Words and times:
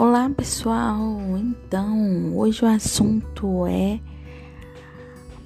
Olá 0.00 0.30
pessoal, 0.30 1.18
então 1.36 2.32
hoje 2.36 2.64
o 2.64 2.68
assunto 2.68 3.66
é 3.66 3.98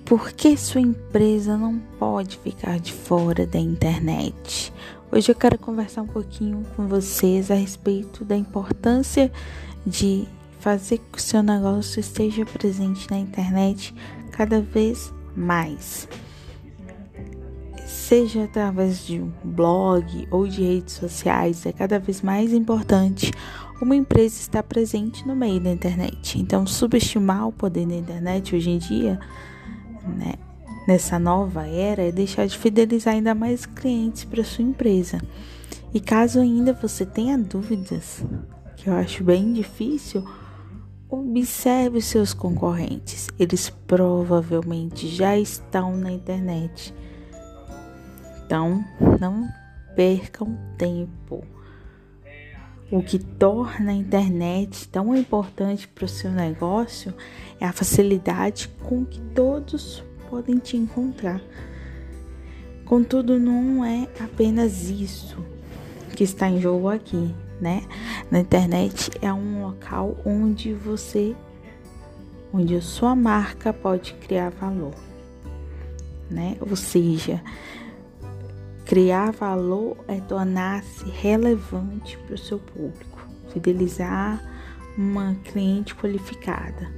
por 0.04 0.30
que 0.32 0.58
sua 0.58 0.82
empresa 0.82 1.56
não 1.56 1.78
pode 1.98 2.36
ficar 2.36 2.78
de 2.78 2.92
fora 2.92 3.46
da 3.46 3.58
internet? 3.58 4.70
Hoje 5.10 5.32
eu 5.32 5.34
quero 5.34 5.58
conversar 5.58 6.02
um 6.02 6.06
pouquinho 6.06 6.66
com 6.76 6.86
vocês 6.86 7.50
a 7.50 7.54
respeito 7.54 8.26
da 8.26 8.36
importância 8.36 9.32
de 9.86 10.28
fazer 10.60 10.98
que 10.98 11.16
o 11.16 11.22
seu 11.22 11.42
negócio 11.42 11.98
esteja 11.98 12.44
presente 12.44 13.10
na 13.10 13.18
internet 13.18 13.94
cada 14.32 14.60
vez 14.60 15.14
mais. 15.34 16.06
Seja 18.02 18.44
através 18.44 19.06
de 19.06 19.20
um 19.20 19.30
blog 19.44 20.26
ou 20.28 20.44
de 20.48 20.60
redes 20.60 20.94
sociais, 20.94 21.64
é 21.64 21.72
cada 21.72 22.00
vez 22.00 22.20
mais 22.20 22.52
importante 22.52 23.30
uma 23.80 23.94
empresa 23.94 24.40
estar 24.40 24.64
presente 24.64 25.26
no 25.26 25.36
meio 25.36 25.60
da 25.60 25.70
internet. 25.70 26.36
Então, 26.40 26.66
subestimar 26.66 27.46
o 27.46 27.52
poder 27.52 27.86
da 27.86 27.94
internet 27.94 28.56
hoje 28.56 28.70
em 28.70 28.78
dia, 28.78 29.20
né, 30.18 30.34
nessa 30.86 31.16
nova 31.16 31.64
era, 31.64 32.02
é 32.02 32.10
deixar 32.10 32.44
de 32.44 32.58
fidelizar 32.58 33.14
ainda 33.14 33.36
mais 33.36 33.66
clientes 33.66 34.24
para 34.24 34.42
sua 34.42 34.64
empresa. 34.64 35.22
E 35.94 36.00
caso 36.00 36.40
ainda 36.40 36.72
você 36.72 37.06
tenha 37.06 37.38
dúvidas, 37.38 38.24
que 38.78 38.90
eu 38.90 38.94
acho 38.94 39.22
bem 39.22 39.52
difícil, 39.52 40.24
observe 41.08 42.02
seus 42.02 42.34
concorrentes. 42.34 43.28
Eles 43.38 43.70
provavelmente 43.70 45.06
já 45.06 45.38
estão 45.38 45.96
na 45.96 46.10
internet. 46.10 46.92
Então, 48.52 48.84
não 49.18 49.48
percam 49.96 50.58
tempo. 50.76 51.42
O 52.90 53.02
que 53.02 53.18
torna 53.18 53.92
a 53.92 53.94
internet 53.94 54.86
tão 54.88 55.16
importante 55.16 55.88
para 55.88 56.04
o 56.04 56.08
seu 56.08 56.30
negócio 56.30 57.14
é 57.58 57.64
a 57.64 57.72
facilidade 57.72 58.68
com 58.82 59.06
que 59.06 59.18
todos 59.34 60.04
podem 60.28 60.58
te 60.58 60.76
encontrar. 60.76 61.40
Contudo, 62.84 63.38
não 63.38 63.82
é 63.82 64.06
apenas 64.20 64.90
isso 64.90 65.38
que 66.14 66.22
está 66.22 66.46
em 66.46 66.60
jogo 66.60 66.90
aqui, 66.90 67.34
né? 67.58 67.82
Na 68.30 68.40
internet 68.40 69.12
é 69.22 69.32
um 69.32 69.62
local 69.62 70.18
onde 70.26 70.74
você, 70.74 71.34
onde 72.52 72.76
a 72.76 72.82
sua 72.82 73.16
marca 73.16 73.72
pode 73.72 74.12
criar 74.12 74.50
valor, 74.50 74.92
né? 76.30 76.58
Ou 76.60 76.76
seja, 76.76 77.42
Criar 78.92 79.32
valor 79.32 79.96
é 80.06 80.20
tornar-se 80.20 81.08
relevante 81.08 82.18
para 82.18 82.34
o 82.34 82.38
seu 82.38 82.58
público, 82.58 83.26
fidelizar 83.50 84.38
uma 84.98 85.34
cliente 85.44 85.94
qualificada. 85.94 86.92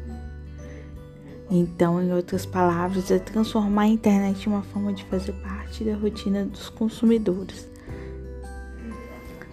Então, 1.48 2.03
em 2.03 2.12
outras 2.12 2.45
palavras, 2.45 3.12
é 3.12 3.20
transformar 3.20 3.83
a 3.83 3.87
internet 3.87 4.45
em 4.45 4.53
uma 4.53 4.62
forma 4.62 4.92
de 4.92 5.05
fazer 5.05 5.34
parte 5.34 5.84
da 5.84 5.95
rotina 5.95 6.45
dos 6.45 6.69
consumidores. 6.69 7.69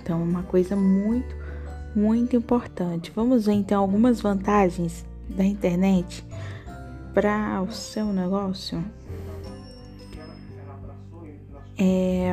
Então, 0.01 0.19
é 0.19 0.23
uma 0.23 0.41
coisa 0.41 0.75
muito, 0.75 1.35
muito 1.95 2.35
importante. 2.35 3.11
Vamos 3.15 3.45
ver 3.45 3.53
então 3.53 3.79
algumas 3.79 4.19
vantagens 4.19 5.05
da 5.29 5.45
internet 5.45 6.25
para 7.13 7.61
o 7.61 7.71
seu 7.71 8.07
negócio. 8.07 8.83
É, 11.77 12.31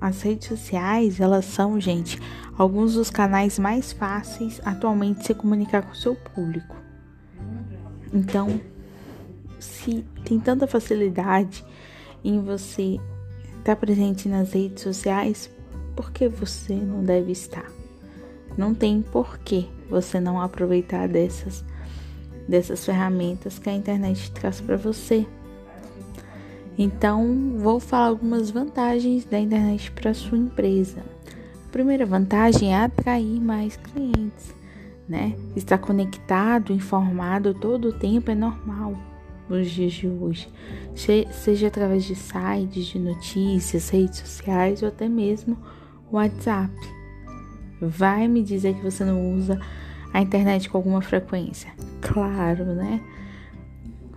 as 0.00 0.22
redes 0.22 0.48
sociais, 0.48 1.20
elas 1.20 1.44
são, 1.44 1.80
gente, 1.80 2.18
alguns 2.56 2.94
dos 2.94 3.10
canais 3.10 3.58
mais 3.58 3.92
fáceis 3.92 4.60
atualmente 4.64 5.20
de 5.20 5.26
se 5.26 5.34
comunicar 5.34 5.82
com 5.82 5.92
o 5.92 5.96
seu 5.96 6.14
público. 6.14 6.76
Então, 8.12 8.60
se 9.58 10.04
tem 10.24 10.38
tanta 10.38 10.66
facilidade 10.66 11.64
em 12.24 12.40
você 12.40 12.98
estar 13.58 13.76
presente 13.76 14.28
nas 14.28 14.52
redes 14.52 14.82
sociais, 14.82 15.50
por 15.94 16.10
que 16.10 16.28
você 16.28 16.74
não 16.74 17.02
deve 17.02 17.32
estar? 17.32 17.70
Não 18.56 18.74
tem 18.74 19.02
por 19.02 19.38
que 19.38 19.68
você 19.88 20.20
não 20.20 20.40
aproveitar 20.40 21.08
dessas 21.08 21.64
dessas 22.48 22.84
ferramentas 22.84 23.58
que 23.58 23.68
a 23.68 23.72
internet 23.72 24.30
traz 24.30 24.60
para 24.60 24.76
você. 24.76 25.26
Então, 26.78 27.54
vou 27.56 27.80
falar 27.80 28.08
algumas 28.08 28.50
vantagens 28.50 29.24
da 29.24 29.38
internet 29.38 29.90
para 29.92 30.12
sua 30.12 30.36
empresa. 30.36 31.02
A 31.66 31.72
primeira 31.72 32.04
vantagem 32.04 32.74
é 32.74 32.78
atrair 32.78 33.40
mais 33.40 33.76
clientes, 33.76 34.54
né? 35.08 35.34
Estar 35.54 35.78
conectado, 35.78 36.72
informado 36.72 37.54
todo 37.54 37.88
o 37.88 37.92
tempo 37.92 38.30
é 38.30 38.34
normal 38.34 38.94
nos 39.48 39.70
dias 39.70 39.92
de 39.92 40.08
hoje, 40.08 40.48
seja 41.30 41.68
através 41.68 42.04
de 42.04 42.16
sites 42.16 42.86
de 42.86 42.98
notícias, 42.98 43.88
redes 43.90 44.18
sociais 44.18 44.82
ou 44.82 44.88
até 44.88 45.08
mesmo 45.08 45.56
WhatsApp. 46.10 46.74
Vai 47.80 48.26
me 48.26 48.42
dizer 48.42 48.74
que 48.74 48.82
você 48.82 49.04
não 49.04 49.34
usa 49.34 49.60
a 50.12 50.20
internet 50.20 50.68
com 50.68 50.78
alguma 50.78 51.00
frequência? 51.00 51.70
Claro, 52.00 52.64
né? 52.64 53.00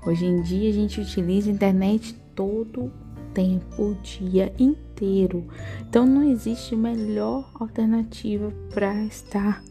Hoje 0.06 0.26
em 0.26 0.42
dia 0.42 0.70
a 0.70 0.74
gente 0.74 1.00
utiliza 1.00 1.50
a 1.50 1.54
internet 1.54 2.16
todo 2.40 2.90
tempo, 3.34 3.84
o 3.84 3.96
dia 3.96 4.54
inteiro. 4.58 5.46
Então 5.82 6.06
não 6.06 6.24
existe 6.24 6.74
melhor 6.74 7.52
alternativa 7.54 8.54
para 8.74 9.04
estar 9.04 9.62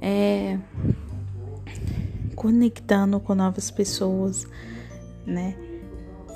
é, 0.00 0.58
conectando 2.34 3.20
com 3.20 3.34
novas 3.34 3.70
pessoas, 3.70 4.48
né? 5.26 5.54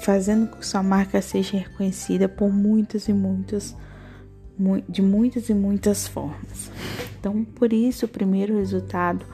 Fazendo 0.03 0.51
com 0.51 0.59
que 0.59 0.67
sua 0.67 0.83
marca 0.83 1.23
seja 1.23 1.57
reconhecida 1.57 2.29
por 2.29 2.53
muitas 2.53 3.09
e 3.09 3.15
muitas, 3.15 3.75
de 4.87 5.01
muitas 5.01 5.49
e 5.49 5.55
muitas 5.55 6.07
formas. 6.07 6.71
Então, 7.19 7.43
por 7.43 7.73
isso, 7.73 8.05
o 8.05 8.09
primeiro 8.09 8.59
resultado 8.59 9.25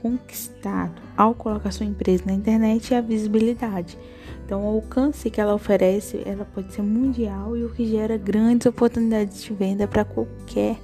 conquistado 0.00 1.02
ao 1.16 1.34
colocar 1.34 1.72
sua 1.72 1.84
empresa 1.84 2.22
na 2.26 2.32
internet 2.32 2.94
é 2.94 2.98
a 2.98 3.00
visibilidade. 3.00 3.98
Então, 4.44 4.62
o 4.62 4.76
alcance 4.76 5.30
que 5.30 5.40
ela 5.40 5.54
oferece, 5.54 6.22
ela 6.26 6.44
pode 6.44 6.72
ser 6.72 6.82
mundial 6.82 7.56
e 7.56 7.64
o 7.64 7.70
que 7.70 7.86
gera 7.86 8.18
grandes 8.18 8.66
oportunidades 8.66 9.42
de 9.42 9.54
venda 9.54 9.88
para 9.88 10.04
qualquer 10.04 10.78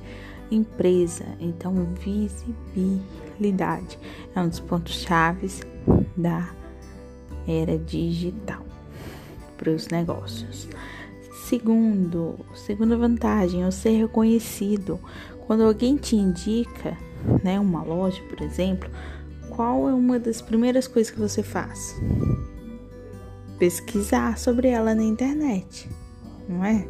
empresa. 0.50 1.26
Então, 1.38 1.74
visibilidade 1.94 3.98
é 4.34 4.40
um 4.40 4.48
dos 4.48 4.60
pontos 4.60 4.94
chaves 4.94 5.60
da 6.16 6.50
era 7.46 7.76
digital 7.78 8.64
para 9.58 9.70
os 9.70 9.88
negócios. 9.88 10.66
Segundo, 11.44 12.38
segunda 12.54 12.96
vantagem 12.96 13.62
é 13.62 13.70
ser 13.70 13.90
reconhecido. 13.90 14.98
Quando 15.46 15.64
alguém 15.64 15.96
te 15.96 16.16
indica, 16.16 16.96
né, 17.42 17.60
uma 17.60 17.82
loja, 17.82 18.22
por 18.22 18.40
exemplo, 18.40 18.88
qual 19.50 19.88
é 19.88 19.92
uma 19.92 20.18
das 20.18 20.40
primeiras 20.40 20.86
coisas 20.86 21.12
que 21.12 21.18
você 21.18 21.42
faz? 21.42 21.94
Pesquisar 23.60 24.38
sobre 24.38 24.68
ela 24.68 24.94
na 24.94 25.04
internet, 25.04 25.86
não 26.48 26.64
é? 26.64 26.88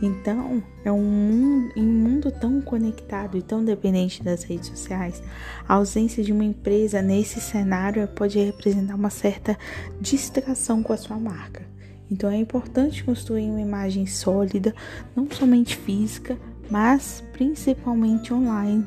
Então, 0.00 0.62
é 0.82 0.90
um 0.90 1.02
mundo, 1.02 1.72
um 1.76 1.82
mundo 1.82 2.30
tão 2.30 2.60
conectado 2.62 3.36
e 3.36 3.42
tão 3.42 3.62
dependente 3.62 4.22
das 4.22 4.44
redes 4.44 4.68
sociais, 4.68 5.20
a 5.68 5.74
ausência 5.74 6.22
de 6.24 6.32
uma 6.32 6.44
empresa 6.44 7.02
nesse 7.02 7.40
cenário 7.40 8.06
pode 8.08 8.38
representar 8.38 8.94
uma 8.94 9.10
certa 9.10 9.58
distração 10.00 10.82
com 10.82 10.92
a 10.92 10.96
sua 10.96 11.18
marca. 11.18 11.68
Então, 12.10 12.30
é 12.30 12.36
importante 12.36 13.04
construir 13.04 13.50
uma 13.50 13.60
imagem 13.60 14.06
sólida, 14.06 14.74
não 15.14 15.28
somente 15.30 15.76
física, 15.76 16.38
mas 16.70 17.22
principalmente 17.32 18.32
online. 18.32 18.86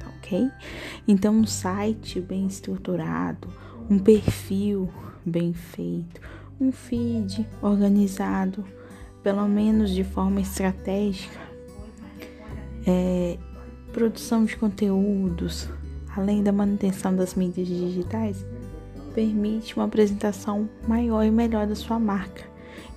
Tá 0.00 0.06
ok? 0.18 0.50
Então, 1.06 1.34
um 1.34 1.46
site 1.46 2.18
bem 2.18 2.46
estruturado, 2.46 3.48
um 3.88 3.98
perfil 3.98 4.90
bem 5.28 5.52
feito, 5.52 6.20
um 6.60 6.72
feed 6.72 7.46
organizado, 7.62 8.64
pelo 9.22 9.46
menos 9.46 9.90
de 9.90 10.02
forma 10.02 10.40
estratégica, 10.40 11.38
é, 12.86 13.38
produção 13.92 14.44
de 14.44 14.56
conteúdos, 14.56 15.68
além 16.16 16.42
da 16.42 16.52
manutenção 16.52 17.14
das 17.14 17.34
mídias 17.34 17.68
digitais, 17.68 18.44
permite 19.14 19.76
uma 19.76 19.84
apresentação 19.84 20.68
maior 20.86 21.24
e 21.24 21.30
melhor 21.30 21.66
da 21.66 21.74
sua 21.74 21.98
marca 21.98 22.44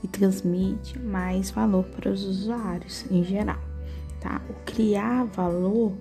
e 0.04 0.08
transmite 0.08 0.98
mais 1.00 1.52
valor 1.52 1.84
para 1.86 2.12
os 2.12 2.24
usuários 2.24 3.06
em 3.12 3.24
geral. 3.24 3.60
Tá? 4.20 4.40
O 4.50 4.54
criar 4.66 5.26
valor, 5.26 5.94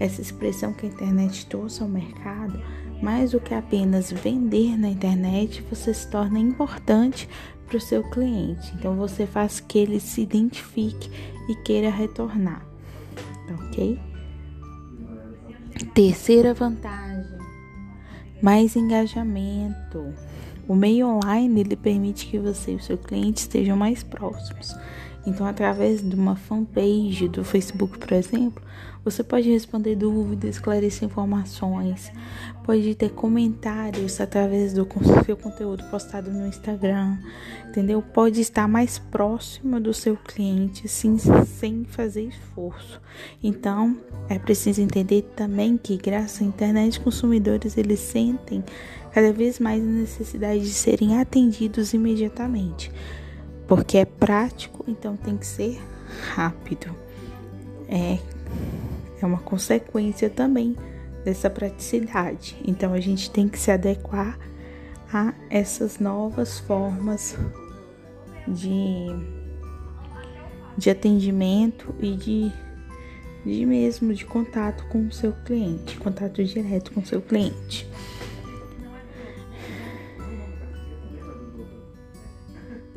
essa 0.00 0.22
expressão 0.22 0.72
que 0.72 0.86
a 0.86 0.88
internet 0.88 1.44
trouxe 1.46 1.82
ao 1.82 1.88
mercado, 1.88 2.58
mais 3.02 3.32
do 3.32 3.40
que 3.40 3.54
apenas 3.54 4.10
vender 4.10 4.76
na 4.76 4.88
internet, 4.88 5.62
você 5.70 5.92
se 5.92 6.10
torna 6.10 6.38
importante 6.38 7.28
para 7.66 7.76
o 7.76 7.80
seu 7.80 8.02
cliente. 8.02 8.72
Então 8.74 8.96
você 8.96 9.26
faz 9.26 9.60
que 9.60 9.78
ele 9.78 10.00
se 10.00 10.22
identifique 10.22 11.10
e 11.48 11.54
queira 11.56 11.90
retornar, 11.90 12.64
tá 13.46 13.54
ok? 13.66 13.98
Terceira 15.94 16.54
vantagem: 16.54 17.38
mais 18.42 18.76
engajamento. 18.76 20.14
O 20.68 20.74
meio 20.74 21.06
online 21.06 21.60
ele 21.60 21.76
permite 21.76 22.26
que 22.26 22.38
você 22.38 22.72
e 22.72 22.76
o 22.76 22.82
seu 22.82 22.98
cliente 22.98 23.40
estejam 23.40 23.76
mais 23.76 24.02
próximos. 24.02 24.74
Então, 25.26 25.44
através 25.44 26.08
de 26.08 26.14
uma 26.14 26.36
fanpage 26.36 27.28
do 27.28 27.42
Facebook, 27.42 27.98
por 27.98 28.12
exemplo, 28.12 28.62
você 29.04 29.22
pode 29.22 29.48
responder 29.50 29.96
dúvidas, 29.96 30.56
esclarecer 30.56 31.04
informações, 31.08 32.10
pode 32.64 32.94
ter 32.94 33.10
comentários 33.10 34.20
através 34.20 34.72
do 34.72 34.86
seu 35.24 35.36
conteúdo 35.36 35.84
postado 35.84 36.30
no 36.30 36.46
Instagram, 36.46 37.16
entendeu? 37.68 38.02
Pode 38.02 38.40
estar 38.40 38.66
mais 38.66 38.98
próximo 38.98 39.78
do 39.80 39.94
seu 39.94 40.16
cliente, 40.16 40.86
assim, 40.86 41.18
sem 41.44 41.84
fazer 41.84 42.22
esforço. 42.24 43.00
Então, 43.42 43.96
é 44.28 44.38
preciso 44.38 44.80
entender 44.80 45.22
também 45.34 45.76
que, 45.76 45.96
graças 45.96 46.42
à 46.42 46.44
internet, 46.44 47.00
consumidores 47.00 47.76
eles 47.76 48.00
sentem 48.00 48.64
cada 49.12 49.32
vez 49.32 49.58
mais 49.58 49.82
a 49.82 49.86
necessidade 49.86 50.60
de 50.60 50.74
serem 50.74 51.18
atendidos 51.18 51.94
imediatamente 51.94 52.92
porque 53.66 53.98
é 53.98 54.04
prático, 54.04 54.84
então 54.86 55.16
tem 55.16 55.36
que 55.36 55.46
ser 55.46 55.80
rápido. 56.34 56.94
É, 57.88 58.18
é 59.20 59.26
uma 59.26 59.38
consequência 59.38 60.30
também 60.30 60.76
dessa 61.24 61.50
praticidade. 61.50 62.56
Então 62.64 62.92
a 62.92 63.00
gente 63.00 63.30
tem 63.30 63.48
que 63.48 63.58
se 63.58 63.70
adequar 63.70 64.38
a 65.12 65.34
essas 65.50 65.98
novas 65.98 66.58
formas 66.60 67.36
de, 68.46 69.06
de 70.76 70.90
atendimento 70.90 71.94
e 72.00 72.12
de, 72.12 72.52
de 73.44 73.66
mesmo 73.66 74.14
de 74.14 74.24
contato 74.24 74.84
com 74.86 75.06
o 75.06 75.12
seu 75.12 75.32
cliente, 75.44 75.96
contato 75.98 76.42
direto 76.44 76.92
com 76.92 77.00
o 77.00 77.06
seu 77.06 77.20
cliente. 77.20 77.88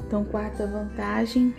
Então, 0.10 0.26
quarta 0.26 0.66
vantagem: 0.66 1.54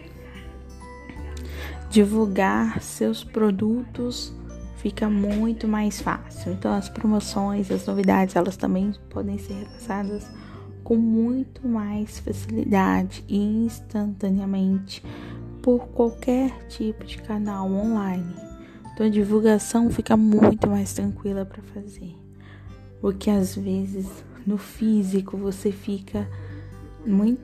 divulgar 1.88 2.82
seus 2.82 3.22
produtos 3.22 4.34
fica 4.78 5.08
muito 5.08 5.68
mais 5.68 6.00
fácil. 6.00 6.54
Então, 6.54 6.72
as 6.72 6.88
promoções, 6.88 7.70
as 7.70 7.86
novidades, 7.86 8.34
elas 8.34 8.56
também 8.56 8.92
podem 9.08 9.38
ser 9.38 9.52
repassadas 9.54 10.28
com 10.82 10.96
muito 10.96 11.68
mais 11.68 12.18
facilidade 12.18 13.24
e 13.28 13.38
instantaneamente 13.38 15.00
por 15.62 15.86
qualquer 15.86 16.50
tipo 16.66 17.04
de 17.04 17.18
canal 17.18 17.70
online. 17.70 18.34
Então, 18.92 19.06
a 19.06 19.10
divulgação 19.10 19.90
fica 19.90 20.16
muito 20.16 20.68
mais 20.68 20.92
tranquila 20.92 21.44
para 21.44 21.62
fazer. 21.62 22.16
Porque 23.00 23.30
às 23.30 23.54
vezes 23.54 24.08
no 24.44 24.58
físico 24.58 25.36
você 25.36 25.70
fica 25.70 26.28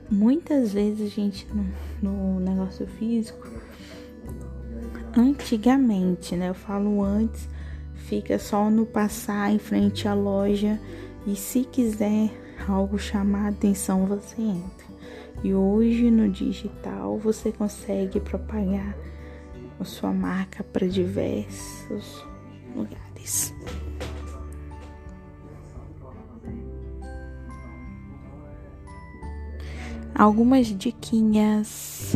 muitas 0.09 0.73
vezes, 0.73 1.11
gente, 1.11 1.47
no, 1.53 1.65
no 2.01 2.39
negócio 2.39 2.87
físico, 2.87 3.47
antigamente, 5.15 6.35
né? 6.35 6.49
Eu 6.49 6.53
falo 6.53 7.03
antes, 7.03 7.47
fica 7.95 8.37
só 8.37 8.69
no 8.69 8.85
passar 8.85 9.51
em 9.51 9.59
frente 9.59 10.07
à 10.07 10.13
loja 10.13 10.79
e 11.25 11.35
se 11.35 11.63
quiser 11.63 12.31
algo 12.67 12.97
chamar 12.97 13.45
a 13.45 13.49
atenção, 13.49 14.05
você 14.05 14.41
entra. 14.41 14.87
E 15.43 15.53
hoje 15.53 16.09
no 16.09 16.29
digital 16.29 17.17
você 17.17 17.51
consegue 17.51 18.19
propagar 18.19 18.95
a 19.79 19.83
sua 19.83 20.11
marca 20.11 20.63
para 20.63 20.87
diversos 20.87 22.25
lugares. 22.75 23.53
Algumas 30.17 30.67
diquinhas. 30.67 32.15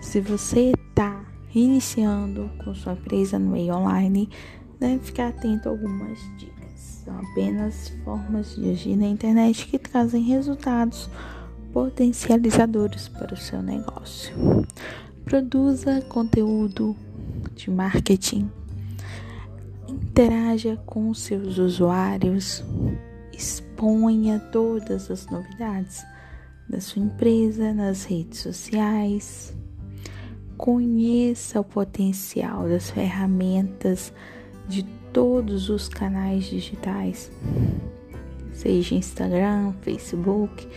Se 0.00 0.20
você 0.20 0.72
está 0.88 1.24
iniciando 1.54 2.50
com 2.64 2.74
sua 2.74 2.94
empresa 2.94 3.38
no 3.38 3.50
meio 3.50 3.74
online, 3.74 4.28
deve 4.80 4.98
ficar 5.00 5.28
atento 5.28 5.68
a 5.68 5.72
algumas 5.72 6.18
dicas. 6.38 7.02
São 7.04 7.18
apenas 7.18 7.90
formas 8.02 8.56
de 8.56 8.70
agir 8.70 8.96
na 8.96 9.06
internet 9.06 9.66
que 9.66 9.78
trazem 9.78 10.22
resultados 10.22 11.10
potencializadores 11.72 13.08
para 13.08 13.34
o 13.34 13.36
seu 13.36 13.60
negócio. 13.62 14.34
Produza 15.24 16.00
conteúdo 16.02 16.96
de 17.54 17.70
marketing. 17.70 18.50
Interaja 19.86 20.76
com 20.86 21.12
seus 21.12 21.58
usuários. 21.58 22.64
Exponha 23.32 24.38
todas 24.52 25.10
as 25.10 25.26
novidades 25.26 26.04
da 26.68 26.80
sua 26.80 27.02
empresa 27.02 27.72
nas 27.72 28.04
redes 28.04 28.40
sociais. 28.40 29.54
Conheça 30.56 31.60
o 31.60 31.64
potencial 31.64 32.68
das 32.68 32.90
ferramentas 32.90 34.12
de 34.68 34.82
todos 35.12 35.68
os 35.68 35.88
canais 35.88 36.44
digitais, 36.44 37.30
seja 38.52 38.94
Instagram, 38.94 39.72
Facebook, 39.82 40.68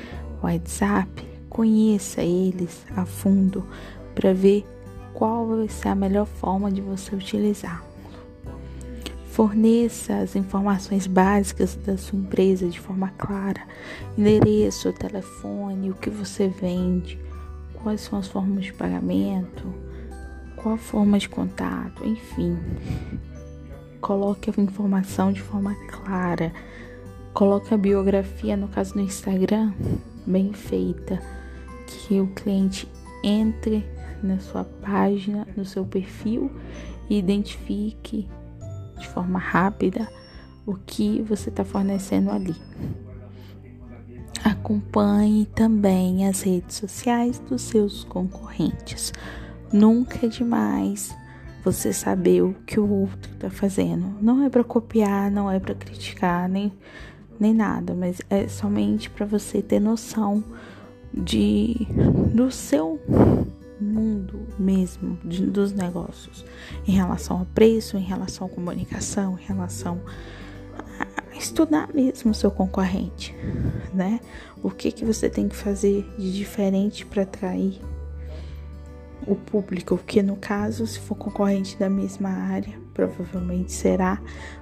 WhatsApp. 0.43 1.27
Conheça 1.49 2.21
eles 2.21 2.85
a 2.95 3.05
fundo 3.05 3.65
para 4.13 4.33
ver 4.33 4.65
qual 5.13 5.47
vai 5.47 5.69
ser 5.69 5.87
a 5.89 5.95
melhor 5.95 6.25
forma 6.25 6.71
de 6.71 6.81
você 6.81 7.15
utilizar. 7.15 7.86
Forneça 9.37 10.15
as 10.15 10.35
informações 10.35 11.05
básicas 11.05 11.75
da 11.75 11.95
sua 11.95 12.17
empresa 12.17 12.67
de 12.67 12.79
forma 12.79 13.13
clara: 13.19 13.61
endereço, 14.17 14.91
telefone, 14.91 15.91
o 15.91 15.93
que 15.93 16.09
você 16.09 16.47
vende, 16.47 17.19
quais 17.75 18.01
são 18.01 18.17
as 18.17 18.27
formas 18.27 18.65
de 18.65 18.73
pagamento, 18.73 19.71
qual 20.55 20.73
a 20.73 20.77
forma 20.79 21.19
de 21.19 21.29
contato, 21.29 22.03
enfim. 22.03 22.57
Coloque 24.01 24.49
a 24.49 24.59
informação 24.59 25.31
de 25.31 25.43
forma 25.43 25.75
clara. 25.87 26.51
Coloque 27.31 27.71
a 27.75 27.77
biografia, 27.77 28.57
no 28.57 28.67
caso 28.67 28.95
do 28.95 29.01
Instagram, 29.01 29.71
bem 30.25 30.51
feita, 30.51 31.21
que 31.85 32.19
o 32.19 32.25
cliente 32.25 32.87
entre 33.23 33.85
na 34.23 34.39
sua 34.39 34.63
página, 34.63 35.47
no 35.55 35.63
seu 35.63 35.85
perfil 35.85 36.51
e 37.07 37.19
identifique 37.19 38.27
de 38.97 39.07
forma 39.07 39.39
rápida 39.39 40.07
o 40.65 40.75
que 40.75 41.21
você 41.21 41.49
está 41.49 41.63
fornecendo 41.63 42.29
ali. 42.29 42.55
Acompanhe 44.43 45.45
também 45.45 46.27
as 46.27 46.41
redes 46.41 46.75
sociais 46.75 47.39
dos 47.39 47.61
seus 47.61 48.03
concorrentes. 48.03 49.13
Nunca 49.71 50.25
é 50.25 50.29
demais 50.29 51.15
você 51.63 51.91
saber 51.91 52.43
o 52.43 52.53
que 52.65 52.79
o 52.79 52.89
outro 52.89 53.31
está 53.33 53.49
fazendo. 53.49 54.15
Não 54.21 54.43
é 54.43 54.49
para 54.49 54.63
copiar, 54.63 55.31
não 55.31 55.49
é 55.49 55.59
para 55.59 55.75
criticar, 55.75 56.47
nem, 56.47 56.71
nem 57.39 57.53
nada, 57.53 57.93
mas 57.93 58.21
é 58.29 58.47
somente 58.47 59.09
para 59.09 59.25
você 59.25 59.61
ter 59.61 59.79
noção 59.79 60.43
de 61.13 61.87
do 62.33 62.51
seu 62.51 62.99
mundo 63.79 64.47
mesmo 64.57 65.17
de, 65.23 65.45
dos 65.45 65.71
negócios, 65.71 66.45
em 66.87 66.91
relação 66.91 67.39
ao 67.39 67.45
preço, 67.45 67.97
em 67.97 68.03
relação 68.03 68.47
à 68.47 68.49
comunicação, 68.49 69.37
em 69.39 69.43
relação 69.43 70.01
a 70.77 71.35
estudar 71.37 71.89
mesmo 71.93 72.31
o 72.31 72.33
seu 72.33 72.51
concorrente, 72.51 73.35
né? 73.93 74.19
O 74.63 74.71
que 74.71 74.91
que 74.91 75.05
você 75.05 75.29
tem 75.29 75.47
que 75.47 75.55
fazer 75.55 76.05
de 76.17 76.33
diferente 76.33 77.05
para 77.05 77.23
atrair 77.23 77.79
o 79.25 79.35
público, 79.35 79.97
porque 79.97 80.23
no 80.23 80.35
caso, 80.37 80.87
se 80.87 80.99
for 80.99 81.15
concorrente 81.15 81.77
da 81.77 81.89
mesma 81.89 82.29
área, 82.29 82.79
provavelmente 82.93 83.71
será, 83.71 84.21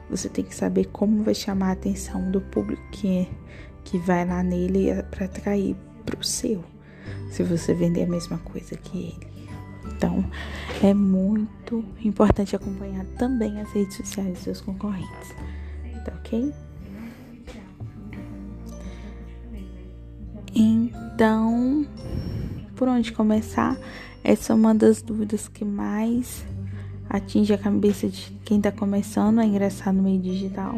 você 0.09 0.27
tem 0.27 0.43
que 0.43 0.55
saber 0.55 0.85
como 0.85 1.23
vai 1.23 1.35
chamar 1.35 1.69
a 1.69 1.73
atenção 1.73 2.31
do 2.31 2.41
público 2.41 2.81
que, 2.91 3.29
que 3.83 3.97
vai 3.99 4.25
lá 4.25 4.41
nele 4.41 4.89
para 5.11 5.25
atrair 5.25 5.75
para 6.05 6.19
o 6.19 6.23
seu 6.23 6.63
se 7.31 7.43
você 7.43 7.73
vender 7.73 8.03
a 8.03 8.07
mesma 8.07 8.37
coisa 8.39 8.75
que 8.75 8.97
ele. 8.97 9.27
Então, 9.95 10.25
é 10.83 10.93
muito 10.93 11.83
importante 12.03 12.55
acompanhar 12.55 13.05
também 13.17 13.59
as 13.61 13.71
redes 13.71 13.95
sociais 13.95 14.33
dos 14.33 14.39
seus 14.39 14.61
concorrentes. 14.61 15.35
Tá 16.03 16.13
ok? 16.19 16.53
Então, 20.53 21.85
por 22.75 22.87
onde 22.87 23.11
começar? 23.11 23.77
Essa 24.23 24.53
é 24.53 24.55
uma 24.55 24.73
das 24.73 25.01
dúvidas 25.01 25.47
que 25.47 25.63
mais 25.65 26.45
atinge 27.09 27.53
a 27.53 27.57
cabeça 27.57 28.07
de 28.07 28.31
quem 28.43 28.57
está 28.57 28.71
começando 28.71 29.39
a 29.39 29.45
ingressar 29.45 29.93
no 29.93 30.03
meio 30.03 30.19
digital, 30.19 30.77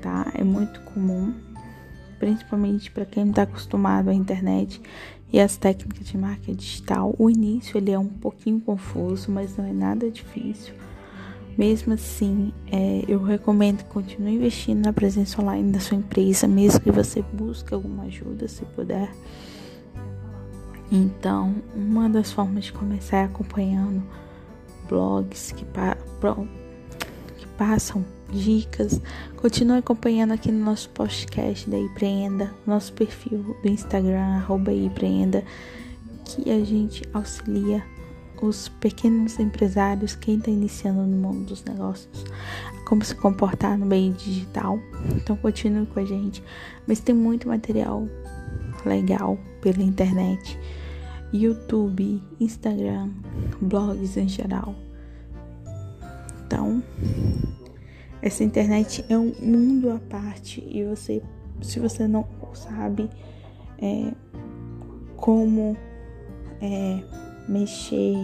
tá? 0.00 0.30
É 0.34 0.42
muito 0.42 0.80
comum, 0.80 1.32
principalmente 2.18 2.90
para 2.90 3.04
quem 3.04 3.24
não 3.24 3.30
está 3.30 3.42
acostumado 3.42 4.10
à 4.10 4.14
internet 4.14 4.80
e 5.32 5.40
as 5.40 5.56
técnicas 5.56 6.06
de 6.06 6.16
marketing 6.16 6.54
digital. 6.54 7.14
O 7.18 7.28
início 7.28 7.76
ele 7.78 7.90
é 7.90 7.98
um 7.98 8.08
pouquinho 8.08 8.60
confuso, 8.60 9.30
mas 9.30 9.56
não 9.56 9.64
é 9.64 9.72
nada 9.72 10.10
difícil. 10.10 10.74
Mesmo 11.56 11.92
assim, 11.92 12.52
é, 12.70 13.04
eu 13.06 13.22
recomendo 13.22 13.78
que 13.78 13.90
continue 13.90 14.34
investindo 14.34 14.84
na 14.84 14.92
presença 14.92 15.40
online 15.40 15.70
da 15.70 15.78
sua 15.78 15.96
empresa, 15.96 16.48
mesmo 16.48 16.80
que 16.80 16.90
você 16.90 17.22
busque 17.32 17.72
alguma 17.72 18.04
ajuda, 18.04 18.48
se 18.48 18.64
puder. 18.64 19.10
Então, 20.90 21.54
uma 21.74 22.08
das 22.08 22.32
formas 22.32 22.64
de 22.64 22.72
começar 22.72 23.18
é 23.18 23.24
acompanhando 23.24 24.02
blogs 24.88 25.52
que, 25.52 25.64
pa 25.64 25.96
que 27.36 27.46
passam 27.58 28.04
dicas. 28.34 29.00
Continue 29.36 29.78
acompanhando 29.78 30.32
aqui 30.32 30.50
no 30.50 30.64
nosso 30.64 30.90
podcast 30.90 31.68
da 31.68 31.78
Empreenda, 31.78 32.52
nosso 32.66 32.92
perfil 32.92 33.56
do 33.62 33.68
Instagram, 33.68 34.42
Empreenda, 34.84 35.44
que 36.24 36.50
a 36.50 36.64
gente 36.64 37.02
auxilia 37.12 37.84
os 38.42 38.68
pequenos 38.68 39.38
empresários, 39.38 40.14
quem 40.14 40.36
está 40.38 40.50
iniciando 40.50 41.02
no 41.02 41.16
mundo 41.16 41.46
dos 41.46 41.64
negócios, 41.64 42.24
como 42.86 43.04
se 43.04 43.14
comportar 43.14 43.78
no 43.78 43.86
meio 43.86 44.12
digital. 44.12 44.78
Então 45.16 45.36
continue 45.36 45.86
com 45.86 46.00
a 46.00 46.04
gente. 46.04 46.42
Mas 46.86 47.00
tem 47.00 47.14
muito 47.14 47.48
material 47.48 48.06
legal 48.84 49.38
pela 49.60 49.82
internet, 49.82 50.58
YouTube, 51.32 52.22
Instagram, 52.38 53.10
blogs 53.60 54.16
em 54.16 54.28
geral. 54.28 54.74
Então, 56.46 56.82
essa 58.24 58.42
internet 58.42 59.04
é 59.10 59.18
um 59.18 59.34
mundo 59.38 59.90
à 59.90 59.98
parte 59.98 60.66
e 60.66 60.82
você, 60.82 61.22
se 61.60 61.78
você 61.78 62.08
não 62.08 62.26
sabe 62.54 63.10
é, 63.78 64.12
como 65.14 65.76
é, 66.58 67.04
mexer 67.46 68.16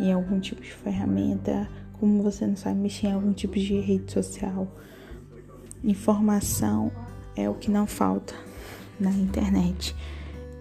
em 0.00 0.12
algum 0.12 0.40
tipo 0.40 0.60
de 0.60 0.72
ferramenta, 0.72 1.70
como 2.00 2.24
você 2.24 2.44
não 2.44 2.56
sabe 2.56 2.80
mexer 2.80 3.06
em 3.06 3.12
algum 3.12 3.32
tipo 3.32 3.54
de 3.54 3.78
rede 3.78 4.10
social. 4.10 4.66
Informação 5.84 6.90
é 7.36 7.48
o 7.48 7.54
que 7.54 7.70
não 7.70 7.86
falta 7.86 8.34
na 8.98 9.12
internet. 9.12 9.94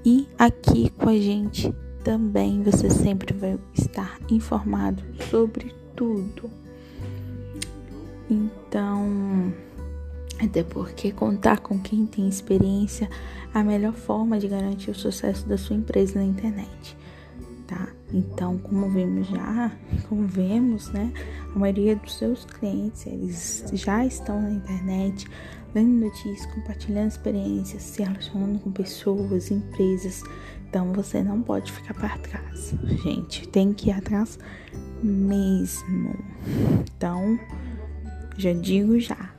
E 0.05 0.27
aqui 0.37 0.91
com 0.91 1.09
a 1.09 1.17
gente 1.17 1.73
também 2.03 2.61
você 2.61 2.87
sempre 2.87 3.33
vai 3.33 3.57
estar 3.73 4.19
informado 4.29 5.01
sobre 5.27 5.73
tudo. 5.95 6.58
Então, 8.29 9.53
até 10.41 10.63
porque 10.63 11.11
contar 11.11 11.59
com 11.59 11.79
quem 11.79 12.05
tem 12.05 12.27
experiência 12.27 13.09
é 13.53 13.57
a 13.57 13.63
melhor 13.63 13.93
forma 13.93 14.39
de 14.39 14.47
garantir 14.47 14.91
o 14.91 14.95
sucesso 14.95 15.47
da 15.47 15.57
sua 15.57 15.75
empresa 15.75 16.19
na 16.19 16.25
internet 16.25 16.97
tá? 17.69 17.87
Então, 18.11 18.57
como 18.57 18.89
vemos 18.89 19.27
já, 19.27 19.71
como 20.09 20.27
vemos, 20.27 20.89
né, 20.89 21.13
a 21.55 21.59
maioria 21.59 21.95
dos 21.95 22.17
seus 22.17 22.43
clientes, 22.43 23.05
eles 23.05 23.63
já 23.73 24.03
estão 24.05 24.41
na 24.41 24.49
internet, 24.49 25.27
lendo 25.75 26.05
notícias, 26.05 26.47
compartilhando 26.47 27.09
experiências, 27.09 27.83
se 27.83 28.01
relacionando 28.01 28.57
com 28.59 28.71
pessoas, 28.71 29.51
empresas. 29.51 30.23
Então, 30.67 30.91
você 30.93 31.21
não 31.21 31.41
pode 31.41 31.71
ficar 31.71 31.93
para 31.93 32.17
trás, 32.17 32.73
gente. 33.03 33.47
Tem 33.47 33.71
que 33.71 33.89
ir 33.89 33.93
atrás 33.93 34.39
mesmo. 35.03 36.15
Então, 36.95 37.39
já 38.39 38.53
digo 38.53 38.99
já, 38.99 39.33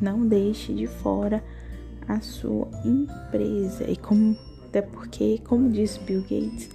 não 0.00 0.26
deixe 0.26 0.72
de 0.74 0.86
fora 0.86 1.42
a 2.08 2.20
sua 2.20 2.68
empresa. 2.84 3.88
E 3.88 3.96
como 3.96 4.36
até 4.66 4.82
porque, 4.82 5.38
como 5.44 5.70
disse 5.70 6.00
Bill 6.00 6.22
Gates, 6.22 6.70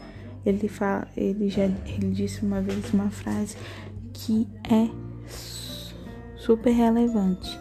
ele 0.46 0.68
fala, 0.68 1.08
ele 1.18 1.50
já 1.50 1.64
ele 1.64 2.12
disse 2.12 2.46
uma 2.46 2.62
vez 2.62 2.94
uma 2.94 3.10
frase 3.10 3.58
que 4.14 4.48
é 4.64 4.90
super 6.38 6.72
relevante, 6.72 7.60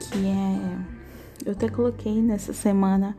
que 0.00 0.26
é 0.26 0.94
eu 1.44 1.52
até 1.52 1.68
coloquei 1.68 2.22
nessa 2.22 2.54
semana 2.54 3.14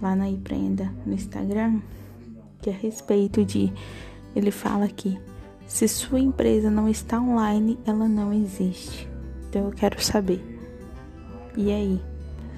lá 0.00 0.16
na 0.16 0.28
Empreenda 0.28 0.92
no 1.06 1.12
Instagram, 1.12 1.80
que 2.60 2.70
é 2.70 2.72
a 2.72 2.76
respeito 2.76 3.44
de 3.44 3.72
ele 4.34 4.50
fala 4.50 4.88
que 4.88 5.16
se 5.66 5.86
sua 5.86 6.18
empresa 6.18 6.70
não 6.70 6.88
está 6.88 7.20
online, 7.20 7.78
ela 7.86 8.08
não 8.08 8.32
existe. 8.32 9.11
Então 9.52 9.66
eu 9.66 9.70
quero 9.70 10.02
saber. 10.02 10.42
E 11.54 11.70
aí, 11.70 12.00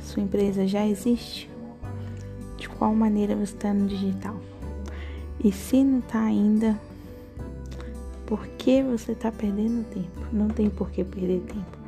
sua 0.00 0.22
empresa 0.22 0.64
já 0.64 0.86
existe? 0.86 1.50
De 2.56 2.68
qual 2.68 2.94
maneira 2.94 3.34
você 3.34 3.52
está 3.52 3.74
no 3.74 3.88
digital? 3.88 4.40
E 5.42 5.50
se 5.50 5.82
não 5.82 6.00
tá 6.00 6.20
ainda, 6.20 6.80
por 8.24 8.46
que 8.46 8.80
você 8.80 9.12
tá 9.12 9.32
perdendo 9.32 9.84
tempo? 9.86 10.20
Não 10.32 10.46
tem 10.46 10.70
por 10.70 10.88
que 10.92 11.02
perder 11.02 11.40
tempo. 11.40 11.78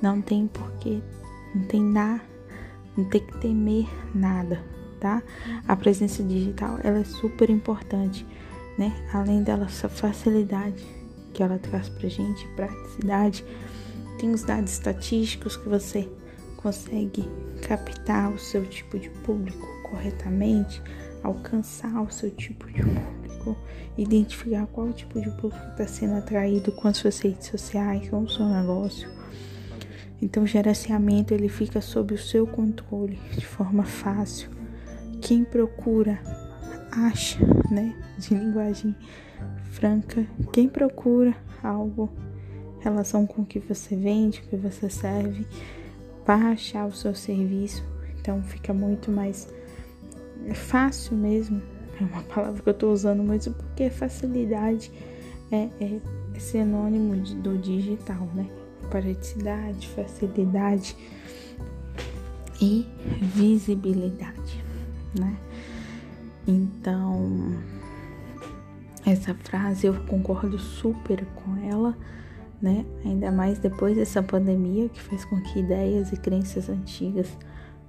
Não 0.00 0.22
tem 0.22 0.46
por 0.46 0.72
que, 0.78 1.02
não 1.54 1.64
tem 1.64 1.82
nada, 1.82 2.22
não 2.96 3.04
tem 3.10 3.20
que 3.20 3.36
temer 3.36 3.86
nada, 4.14 4.64
tá? 4.98 5.22
A 5.68 5.76
presença 5.76 6.22
digital, 6.22 6.78
ela 6.82 7.00
é 7.00 7.04
super 7.04 7.50
importante, 7.50 8.26
né? 8.78 8.90
Além 9.12 9.42
dela, 9.42 9.66
essa 9.66 9.86
facilidade 9.86 10.82
que 11.34 11.42
ela 11.42 11.58
traz 11.58 11.90
pra 11.90 12.08
gente, 12.08 12.48
praticidade, 12.56 13.44
tem 14.18 14.30
os 14.30 14.42
dados 14.42 14.72
estatísticos 14.72 15.56
que 15.56 15.68
você 15.68 16.08
consegue 16.56 17.28
captar 17.62 18.32
o 18.32 18.38
seu 18.38 18.64
tipo 18.66 18.98
de 18.98 19.10
público 19.10 19.66
corretamente 19.88 20.82
alcançar 21.26 22.00
o 22.02 22.10
seu 22.10 22.30
tipo 22.30 22.66
de 22.70 22.82
público, 22.82 23.56
identificar 23.96 24.66
qual 24.66 24.92
tipo 24.92 25.20
de 25.20 25.30
público 25.30 25.66
está 25.70 25.86
sendo 25.86 26.16
atraído 26.16 26.72
com 26.72 26.88
as 26.88 26.96
suas 26.96 27.18
redes 27.20 27.48
sociais, 27.48 28.08
com 28.08 28.22
o 28.22 28.28
seu 28.28 28.46
negócio. 28.46 29.08
Então, 30.20 30.44
o 30.44 30.46
gerenciamento 30.46 31.34
ele 31.34 31.48
fica 31.48 31.80
sob 31.80 32.14
o 32.14 32.18
seu 32.18 32.46
controle 32.46 33.18
de 33.32 33.44
forma 33.44 33.84
fácil. 33.84 34.50
Quem 35.20 35.44
procura 35.44 36.18
acha, 36.90 37.38
né, 37.70 37.94
de 38.18 38.34
linguagem 38.34 38.94
franca, 39.70 40.26
quem 40.52 40.68
procura 40.68 41.36
algo 41.62 42.10
relação 42.90 43.26
com 43.26 43.42
o 43.42 43.46
que 43.46 43.58
você 43.58 43.96
vende, 43.96 44.40
o 44.40 44.42
que 44.48 44.56
você 44.56 44.88
serve, 44.88 45.46
para 46.24 46.50
achar 46.50 46.86
o 46.86 46.92
seu 46.92 47.14
serviço. 47.14 47.84
Então, 48.18 48.42
fica 48.42 48.72
muito 48.72 49.10
mais 49.10 49.48
fácil 50.54 51.16
mesmo, 51.16 51.62
é 52.00 52.04
uma 52.04 52.22
palavra 52.34 52.62
que 52.62 52.68
eu 52.68 52.72
estou 52.72 52.92
usando 52.92 53.22
muito 53.22 53.50
porque 53.50 53.90
facilidade 53.90 54.90
é, 55.50 55.68
é, 55.80 56.00
é 56.34 56.38
sinônimo 56.38 57.16
de, 57.16 57.34
do 57.36 57.58
digital, 57.58 58.28
né? 58.34 58.46
Praticidade, 58.90 59.88
facilidade 59.88 60.96
e 62.60 62.86
visibilidade, 63.34 64.64
né? 65.18 65.36
Então, 66.46 67.56
essa 69.04 69.34
frase 69.34 69.86
eu 69.86 69.94
concordo 70.04 70.58
super 70.58 71.24
com 71.34 71.56
ela, 71.68 71.96
né? 72.60 72.84
Ainda 73.04 73.30
mais 73.30 73.58
depois 73.58 73.96
dessa 73.96 74.22
pandemia 74.22 74.88
que 74.88 75.00
fez 75.00 75.24
com 75.24 75.40
que 75.42 75.60
ideias 75.60 76.12
e 76.12 76.16
crenças 76.16 76.68
antigas 76.68 77.28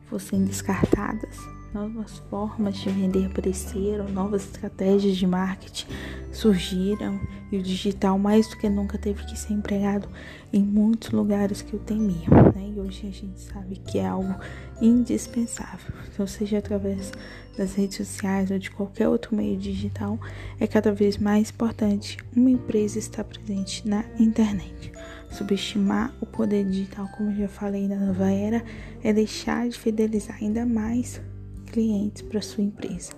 fossem 0.08 0.44
descartadas 0.44 1.57
novas 1.77 2.17
formas 2.27 2.75
de 2.77 2.89
vender 2.89 3.27
apareceram, 3.27 4.10
novas 4.10 4.43
estratégias 4.46 5.15
de 5.15 5.27
marketing 5.27 5.86
surgiram 6.31 7.19
e 7.51 7.57
o 7.57 7.62
digital 7.62 8.17
mais 8.17 8.48
do 8.48 8.57
que 8.57 8.67
nunca 8.67 8.98
teve 8.98 9.24
que 9.25 9.38
ser 9.38 9.53
empregado 9.53 10.10
em 10.51 10.63
muitos 10.63 11.12
lugares 11.12 11.62
que 11.62 11.75
o 11.75 11.79
temiam, 11.79 12.34
né? 12.55 12.74
E 12.75 12.79
hoje 12.79 13.07
a 13.07 13.12
gente 13.12 13.39
sabe 13.39 13.75
que 13.75 14.00
é 14.00 14.07
algo 14.07 14.36
indispensável. 14.81 15.93
Então, 16.12 16.25
seja 16.25 16.57
através 16.57 17.12
das 17.55 17.75
redes 17.75 17.98
sociais 17.98 18.50
ou 18.50 18.57
de 18.57 18.72
qualquer 18.72 19.07
outro 19.07 19.36
meio 19.36 19.55
digital, 19.55 20.19
é 20.60 20.65
cada 20.65 20.91
vez 20.91 21.17
mais 21.17 21.51
importante 21.51 22.17
uma 22.36 22.50
empresa 22.50 22.98
estar 22.98 23.24
presente 23.24 23.88
na 23.88 24.03
internet. 24.19 24.91
Subestimar 25.29 26.12
o 26.19 26.25
poder 26.25 26.65
digital, 26.65 27.07
como 27.15 27.29
eu 27.29 27.36
já 27.36 27.48
falei 27.48 27.88
na 27.88 27.98
nova 27.98 28.31
era, 28.31 28.63
é 29.03 29.13
deixar 29.13 29.69
de 29.69 29.77
fidelizar 29.77 30.38
ainda 30.41 30.65
mais 30.65 31.22
clientes 31.68 32.22
para 32.24 32.42
sua 32.42 32.64
empresa. 32.64 33.12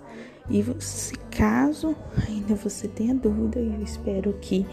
E 0.49 0.63
se 0.79 1.15
caso 1.31 1.95
ainda 2.27 2.55
você 2.55 2.87
tenha 2.87 3.13
dúvida, 3.13 3.59
eu 3.59 3.81
espero 3.83 4.33
que 4.41 4.65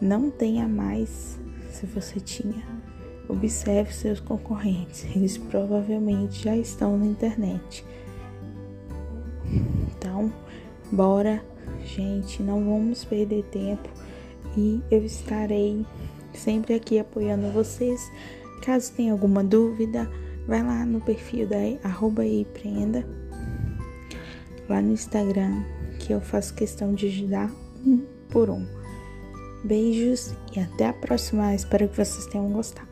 não 0.00 0.30
tenha 0.30 0.66
mais, 0.66 1.38
se 1.70 1.86
você 1.86 2.18
tinha, 2.20 2.64
observe 3.28 3.92
seus 3.92 4.20
concorrentes. 4.20 5.04
Eles 5.14 5.36
provavelmente 5.36 6.42
já 6.42 6.56
estão 6.56 6.96
na 6.96 7.06
internet. 7.06 7.84
Então, 9.96 10.32
bora, 10.90 11.44
gente, 11.84 12.42
não 12.42 12.64
vamos 12.64 13.04
perder 13.04 13.44
tempo 13.44 13.88
e 14.56 14.80
eu 14.90 15.04
estarei 15.04 15.84
sempre 16.32 16.74
aqui 16.74 16.98
apoiando 16.98 17.50
vocês. 17.52 18.10
Caso 18.62 18.92
tenha 18.92 19.12
alguma 19.12 19.44
dúvida, 19.44 20.10
vai 20.46 20.62
lá 20.62 20.84
no 20.84 21.00
perfil 21.00 21.46
da 21.46 21.56
arroba 21.88 22.24
empreenda 22.24 23.06
lá 24.68 24.80
no 24.80 24.92
Instagram 24.92 25.62
que 25.98 26.12
eu 26.12 26.20
faço 26.20 26.54
questão 26.54 26.94
de 26.94 27.06
ajudar 27.06 27.50
um 27.84 28.04
por 28.28 28.50
um. 28.50 28.66
Beijos 29.64 30.34
e 30.54 30.60
até 30.60 30.88
a 30.88 30.92
próxima. 30.92 31.54
Espero 31.54 31.88
que 31.88 31.96
vocês 31.96 32.26
tenham 32.26 32.50
gostado. 32.50 32.83